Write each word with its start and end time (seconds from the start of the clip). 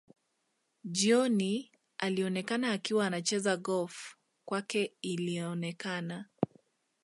Jioni 0.83 1.71
alionekana 1.97 2.71
akiwa 2.71 3.07
anacheza 3.07 3.57
golf 3.57 4.15
kwake 4.45 4.93
ilionekana 5.01 6.25